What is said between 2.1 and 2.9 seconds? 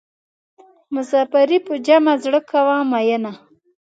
زړه کوه